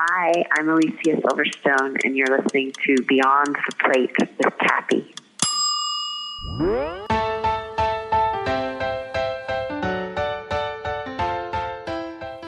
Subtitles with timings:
[0.00, 5.12] Hi, I'm Alicia Silverstone, and you're listening to Beyond the Plate with Cappy.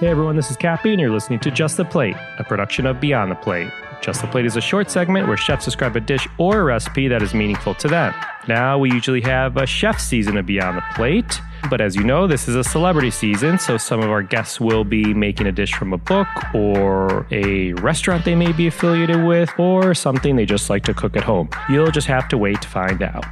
[0.00, 3.02] Hey everyone, this is Cappy, and you're listening to Just the Plate, a production of
[3.02, 3.70] Beyond the Plate.
[4.00, 7.06] Just the Plate is a short segment where chefs describe a dish or a recipe
[7.08, 8.14] that is meaningful to them.
[8.48, 12.26] Now, we usually have a chef season of Beyond the Plate, but as you know,
[12.26, 15.74] this is a celebrity season, so some of our guests will be making a dish
[15.74, 20.70] from a book or a restaurant they may be affiliated with or something they just
[20.70, 21.50] like to cook at home.
[21.68, 23.26] You'll just have to wait to find out.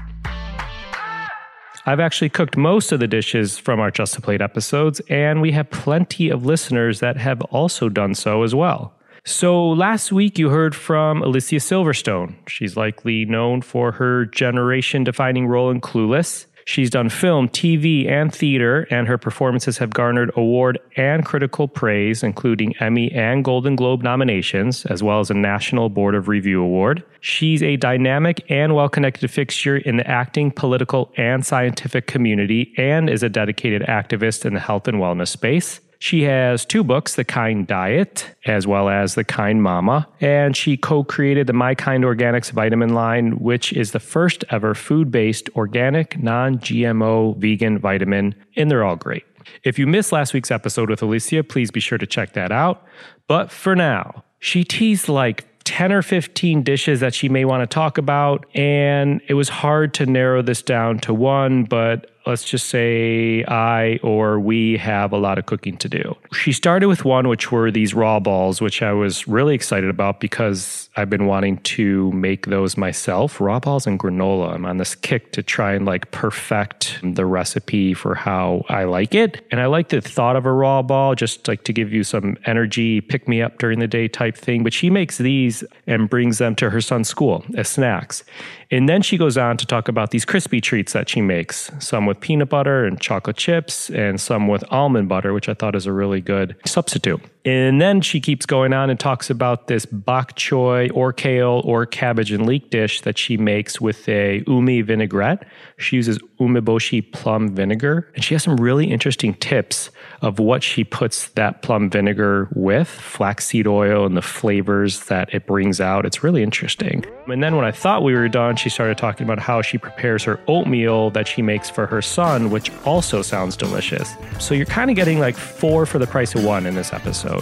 [1.88, 5.52] I've actually cooked most of the dishes from our Just a Plate episodes, and we
[5.52, 8.92] have plenty of listeners that have also done so as well.
[9.24, 12.34] So last week you heard from Alicia Silverstone.
[12.46, 16.44] She's likely known for her generation defining role in Clueless.
[16.68, 22.22] She's done film, TV, and theater, and her performances have garnered award and critical praise,
[22.22, 27.02] including Emmy and Golden Globe nominations, as well as a National Board of Review award.
[27.22, 33.08] She's a dynamic and well connected fixture in the acting, political, and scientific community, and
[33.08, 35.80] is a dedicated activist in the health and wellness space.
[36.00, 40.76] She has two books, The Kind Diet, as well as The Kind Mama, and she
[40.76, 45.50] co created the My Kind Organics vitamin line, which is the first ever food based
[45.56, 49.24] organic, non GMO vegan vitamin, and they're all great.
[49.64, 52.84] If you missed last week's episode with Alicia, please be sure to check that out.
[53.26, 57.66] But for now, she teased like 10 or 15 dishes that she may want to
[57.66, 62.68] talk about, and it was hard to narrow this down to one, but let's just
[62.68, 66.14] say I or we have a lot of cooking to do.
[66.32, 70.20] She started with one, which were these raw balls, which I was really excited about
[70.20, 74.52] because I've been wanting to make those myself raw balls and granola.
[74.52, 79.14] I'm on this kick to try and like perfect the recipe for how I like
[79.14, 79.46] it.
[79.52, 82.36] And I like the thought of a raw ball, just like to give you some
[82.46, 84.64] energy, pick me up during the day type thing.
[84.64, 88.24] But she makes these and brings them to her son's school as snacks.
[88.72, 92.06] And then she goes on to talk about these crispy treats that she makes, some
[92.06, 95.86] with peanut butter and chocolate chips, and some with almond butter, which I thought is
[95.86, 97.22] a really good substitute.
[97.48, 101.86] And then she keeps going on and talks about this bok choy or kale or
[101.86, 105.46] cabbage and leek dish that she makes with a umi vinaigrette.
[105.78, 110.84] She uses umeboshi plum vinegar, and she has some really interesting tips of what she
[110.84, 116.04] puts that plum vinegar with, flaxseed oil and the flavors that it brings out.
[116.04, 117.04] It's really interesting.
[117.28, 120.22] And then when I thought we were done, she started talking about how she prepares
[120.24, 124.14] her oatmeal that she makes for her son, which also sounds delicious.
[124.38, 127.37] So you're kind of getting like four for the price of one in this episode.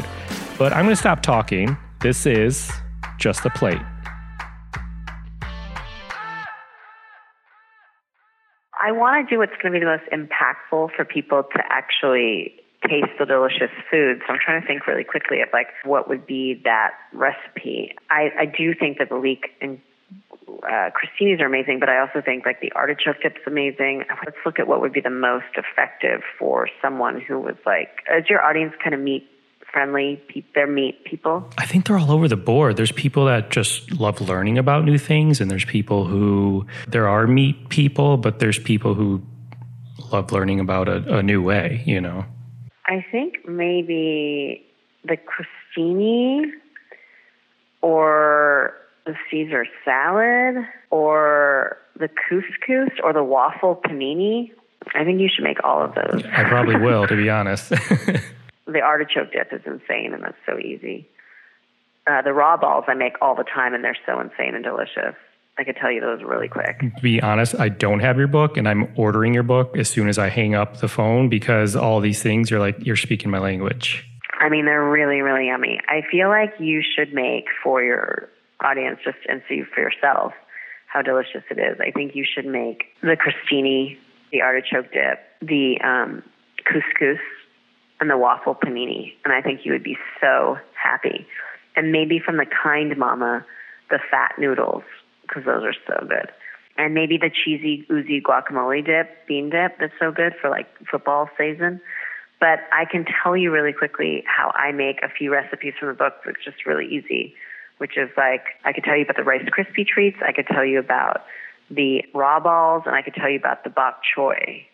[0.59, 1.77] But I'm going to stop talking.
[2.01, 2.71] This is
[3.19, 3.83] just the plate.
[8.81, 12.55] I want to do what's going to be the most impactful for people to actually
[12.89, 14.21] taste the delicious food.
[14.27, 17.95] So I'm trying to think really quickly of like what would be that recipe.
[18.11, 19.81] I, I do think that the leek and
[20.49, 24.05] uh, crostinis are amazing, but I also think like the artichoke dip's amazing.
[24.25, 28.29] Let's look at what would be the most effective for someone who was like, is
[28.29, 29.27] your audience kind of meat
[29.73, 30.21] friendly?
[30.29, 31.49] Pe- they're meat people.
[31.59, 32.77] I think they're all over the board.
[32.77, 37.27] There's people that just love learning about new things, and there's people who there are
[37.27, 39.23] meat people, but there's people who
[40.13, 41.83] love learning about a, a new way.
[41.87, 42.25] You know.
[42.87, 44.65] I think maybe
[45.05, 46.45] the crostini
[47.83, 48.75] or
[49.07, 54.51] the Caesar salad or the couscous or the waffle panini.
[54.95, 56.25] I think you should make all of those.
[56.25, 57.73] I probably will, to be honest.
[58.67, 61.09] the artichoke dip is insane and that's so easy.
[62.07, 65.15] Uh, the raw balls I make all the time and they're so insane and delicious.
[65.59, 66.81] I could tell you those really quick.
[66.81, 70.09] To be honest, I don't have your book and I'm ordering your book as soon
[70.09, 73.39] as I hang up the phone because all these things you're like, you're speaking my
[73.39, 74.07] language.
[74.39, 75.81] I mean, they're really, really yummy.
[75.89, 78.29] I feel like you should make for your
[78.61, 80.33] audience just and see for yourself
[80.89, 81.79] how delicious it is.
[81.81, 83.97] I think you should make the crostini,
[84.33, 86.23] the artichoke dip, the um,
[86.65, 87.19] couscous,
[88.01, 89.15] and the waffle panini.
[89.25, 91.27] And I think you would be so happy.
[91.75, 93.45] And maybe from the kind mama,
[93.91, 94.85] the fat noodles
[95.23, 96.31] because those are so good.
[96.79, 101.29] And maybe the cheesy Uzi guacamole dip, bean dip, that's so good for like football
[101.39, 101.81] season.
[102.39, 105.95] But I can tell you really quickly how I make a few recipes from the
[105.95, 107.35] book that's just really easy,
[107.79, 110.65] which is like I could tell you about the Rice Krispie treats, I could tell
[110.65, 111.25] you about
[111.71, 114.67] the raw balls, and I could tell you about the bok choy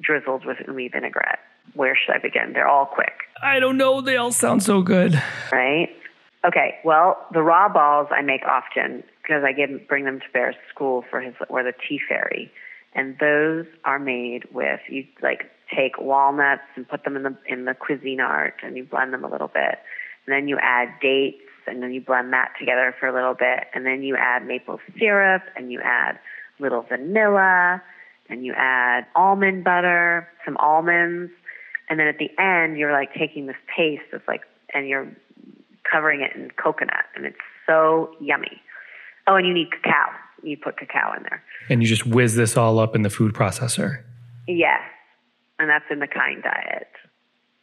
[0.00, 1.38] drizzled with umi vinaigrette.
[1.74, 2.52] Where should I begin?
[2.52, 3.14] They're all quick.
[3.42, 4.00] I don't know.
[4.00, 5.20] They all sound so good.
[5.52, 5.88] Right?
[6.46, 10.54] Okay, well, the raw balls I make often because I give bring them to Bear's
[10.72, 12.52] school for his or the tea fairy,
[12.94, 17.64] and those are made with you like take walnuts and put them in the in
[17.64, 19.78] the Cuisinart and you blend them a little bit,
[20.26, 23.64] And then you add dates, and then you blend that together for a little bit.
[23.74, 26.18] And then you add maple syrup, and you add
[26.58, 27.82] little vanilla,
[28.28, 31.30] and you add almond butter, some almonds.
[31.88, 34.42] And then at the end, you're like taking this paste that's like,
[34.74, 35.08] and you're
[35.90, 37.36] covering it in coconut, and it's
[37.66, 38.60] so yummy.
[39.26, 40.10] Oh, and you need cacao.
[40.42, 41.42] You put cacao in there.
[41.70, 44.02] And you just whiz this all up in the food processor.
[44.46, 44.82] Yes,
[45.58, 46.88] and that's in the kind diet.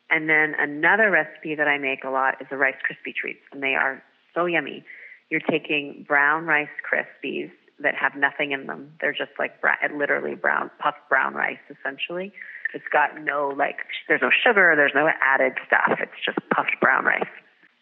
[0.09, 3.63] And then another recipe that I make a lot is the Rice Krispie treats, and
[3.63, 4.83] they are so yummy.
[5.29, 8.93] You're taking brown Rice Krispies that have nothing in them.
[9.01, 9.53] They're just like
[9.95, 12.33] literally brown puffed brown rice essentially.
[12.73, 13.77] It's got no like
[14.07, 15.99] there's no sugar, there's no added stuff.
[15.99, 17.29] It's just puffed brown rice.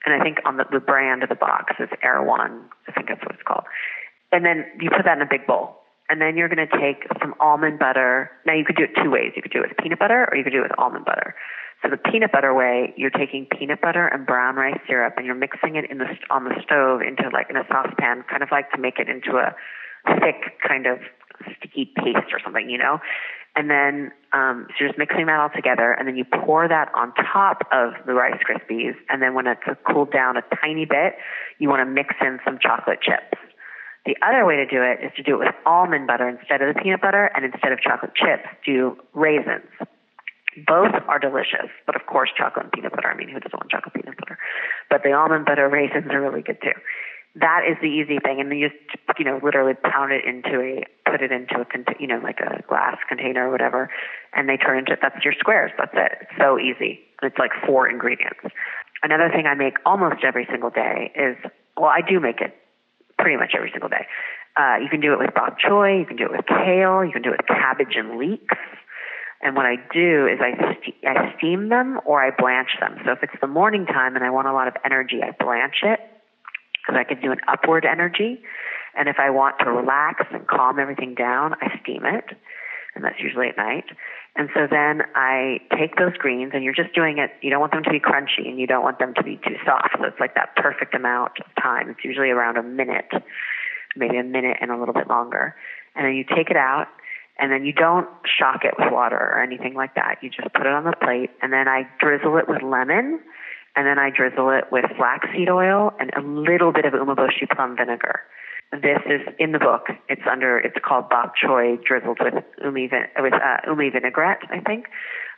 [0.05, 2.65] And I think on the, the brand of the box is Erewhon.
[2.87, 3.65] I think that's what it's called.
[4.31, 5.77] And then you put that in a big bowl.
[6.09, 8.31] And then you're going to take some almond butter.
[8.45, 9.31] Now you could do it two ways.
[9.35, 11.35] You could do it with peanut butter or you could do it with almond butter.
[11.81, 15.35] So the peanut butter way, you're taking peanut butter and brown rice syrup and you're
[15.35, 18.71] mixing it in the on the stove into like in a saucepan, kind of like
[18.71, 19.55] to make it into a
[20.21, 20.99] thick kind of
[21.57, 22.99] sticky paste or something, you know.
[23.55, 26.89] And then um, so you're just mixing that all together, and then you pour that
[26.95, 28.95] on top of the Rice Krispies.
[29.09, 29.61] And then when it's
[29.91, 31.15] cooled down a tiny bit,
[31.59, 33.41] you want to mix in some chocolate chips.
[34.05, 36.73] The other way to do it is to do it with almond butter instead of
[36.73, 39.67] the peanut butter, and instead of chocolate chips, do raisins.
[40.67, 43.07] Both are delicious, but of course, chocolate and peanut butter.
[43.07, 44.37] I mean, who doesn't want chocolate peanut butter?
[44.89, 46.75] But the almond butter raisins are really good too.
[47.35, 50.83] That is the easy thing, and you just you know literally pound it into a
[51.09, 51.65] put it into a
[51.99, 53.89] you know like a glass container or whatever,
[54.33, 55.71] and they turn into that's your squares.
[55.77, 56.11] That's it.
[56.21, 56.99] It's so easy.
[57.23, 58.41] It's like four ingredients.
[59.03, 61.37] Another thing I make almost every single day is
[61.77, 62.53] well, I do make it
[63.17, 64.05] pretty much every single day.
[64.57, 67.11] Uh, you can do it with bok choy, you can do it with kale, you
[67.13, 68.57] can do it with cabbage and leeks.
[69.43, 72.97] And what I do is I, ste- I steam them or I blanch them.
[73.05, 75.77] So if it's the morning time and I want a lot of energy, I blanch
[75.83, 75.99] it
[76.81, 78.41] because I can do an upward energy.
[78.97, 82.25] And if I want to relax and calm everything down, I steam it.
[82.93, 83.85] And that's usually at night.
[84.35, 87.31] And so then I take those greens, and you're just doing it.
[87.41, 89.55] You don't want them to be crunchy, and you don't want them to be too
[89.65, 89.95] soft.
[89.97, 91.89] So it's like that perfect amount of time.
[91.89, 93.11] It's usually around a minute,
[93.95, 95.55] maybe a minute and a little bit longer.
[95.95, 96.87] And then you take it out,
[97.41, 100.19] and then you don't shock it with water or anything like that.
[100.21, 103.19] You just put it on the plate, and then I drizzle it with lemon,
[103.75, 107.75] and then I drizzle it with flaxseed oil and a little bit of umeboshi plum
[107.75, 108.21] vinegar.
[108.71, 109.87] This is in the book.
[110.07, 110.57] It's under.
[110.57, 112.89] It's called bok choy drizzled with umi
[113.19, 114.85] with uh, umi vinaigrette, I think.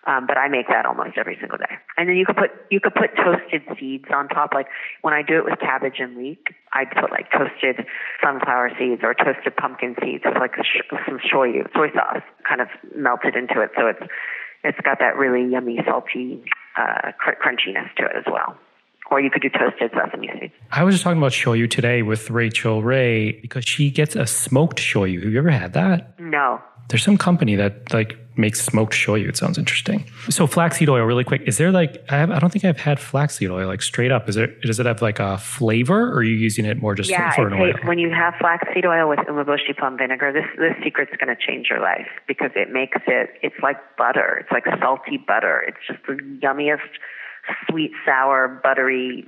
[0.06, 1.80] Um, but I make that almost every single day.
[1.98, 4.54] And then you could put you could put toasted seeds on top.
[4.54, 4.68] Like
[5.02, 7.88] when I do it with cabbage and leek, I'd put like toasted
[8.22, 12.68] sunflower seeds or toasted pumpkin seeds with like sh- some shoyu soy sauce, kind of
[12.96, 13.72] melted into it.
[13.76, 14.04] So it's
[14.64, 16.44] it's got that really yummy salty
[16.78, 18.58] uh, cr- crunchiness to it as well
[19.12, 20.54] or you could do toasted sesame seeds.
[20.72, 24.78] I was just talking about shoyu today with Rachael Ray because she gets a smoked
[24.78, 25.24] shoyu.
[25.24, 26.20] Have you ever had that?
[26.20, 26.62] No.
[26.90, 29.30] There's some company that like makes smoked shoyu.
[29.30, 30.06] It sounds interesting.
[30.30, 31.42] So flaxseed oil, really quick.
[31.46, 34.28] Is there like I, have, I don't think I've had flaxseed oil like straight up.
[34.28, 37.10] Is it does it have like a flavor, or are you using it more just
[37.10, 37.74] yeah, for, for an oil?
[37.86, 41.68] When you have flaxseed oil with umeboshi plum vinegar, this this secret's going to change
[41.70, 43.30] your life because it makes it.
[43.42, 44.40] It's like butter.
[44.42, 45.64] It's like salty butter.
[45.68, 46.14] It's just the
[46.44, 46.82] yummiest
[47.70, 49.26] sweet, sour, buttery,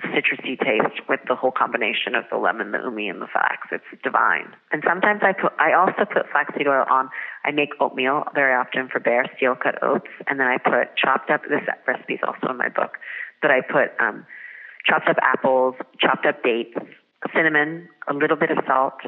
[0.00, 3.68] citrusy taste with the whole combination of the lemon, the umi, and the flax.
[3.70, 4.54] It's divine.
[4.72, 7.10] And sometimes I put, I also put flaxseed oil on.
[7.44, 11.30] I make oatmeal very often for Bear steel cut oats, and then I put chopped
[11.30, 11.42] up.
[11.42, 12.96] This recipe is also in my book,
[13.42, 14.24] but I put um,
[14.86, 16.74] chopped up apples, chopped up dates,
[17.34, 19.00] cinnamon, a little bit of salt,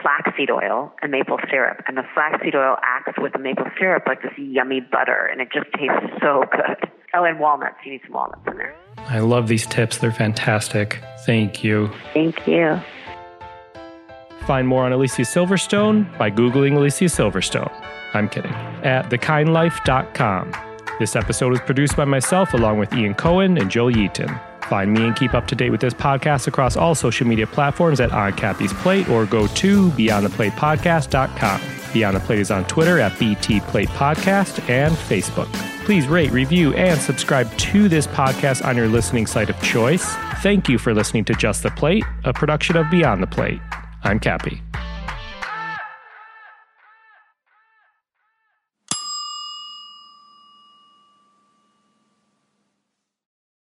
[0.00, 1.82] flaxseed oil, and maple syrup.
[1.86, 5.48] And the flaxseed oil acts with the maple syrup like this yummy butter, and it
[5.52, 6.90] just tastes so good.
[7.14, 7.76] Oh, and walnuts.
[7.84, 8.74] You need some walnuts in there.
[8.98, 9.98] I love these tips.
[9.98, 10.98] They're fantastic.
[11.26, 11.90] Thank you.
[12.14, 12.80] Thank you.
[14.46, 17.70] Find more on Alicia Silverstone by Googling Alicia Silverstone.
[18.14, 18.52] I'm kidding.
[18.52, 20.52] At thekindlife.com.
[20.98, 24.40] This episode was produced by myself along with Ian Cohen and Joe Yeaton.
[24.64, 28.00] Find me and keep up to date with this podcast across all social media platforms
[28.00, 31.81] at On Cappy's Plate or go to beyondtheplatepodcast.com.
[31.92, 35.52] Beyond the Plate is on Twitter at BT Plate Podcast and Facebook.
[35.84, 40.04] Please rate, review, and subscribe to this podcast on your listening site of choice.
[40.42, 43.60] Thank you for listening to Just the Plate, a production of Beyond the Plate.
[44.04, 44.62] I'm Cappy.